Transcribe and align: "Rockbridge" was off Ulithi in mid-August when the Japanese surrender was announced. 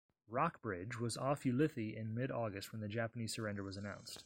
"Rockbridge" 0.27 0.99
was 0.99 1.15
off 1.15 1.43
Ulithi 1.43 1.95
in 1.95 2.15
mid-August 2.15 2.71
when 2.71 2.81
the 2.81 2.87
Japanese 2.87 3.33
surrender 3.35 3.61
was 3.61 3.77
announced. 3.77 4.17